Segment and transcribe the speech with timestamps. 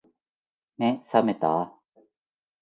[0.79, 1.75] 目、さめた？